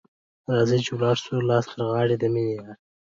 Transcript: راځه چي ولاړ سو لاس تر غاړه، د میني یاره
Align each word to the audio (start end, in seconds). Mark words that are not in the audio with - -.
راځه 0.53 0.77
چي 0.85 0.91
ولاړ 0.93 1.17
سو 1.25 1.33
لاس 1.49 1.65
تر 1.71 1.79
غاړه، 1.89 2.15
د 2.21 2.23
میني 2.33 2.53
یاره 2.57 2.73